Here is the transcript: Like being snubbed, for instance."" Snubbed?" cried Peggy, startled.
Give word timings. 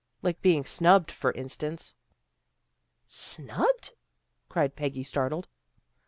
Like 0.23 0.41
being 0.41 0.63
snubbed, 0.65 1.11
for 1.11 1.31
instance."" 1.33 1.93
Snubbed?" 3.05 3.93
cried 4.49 4.75
Peggy, 4.75 5.03
startled. 5.03 5.47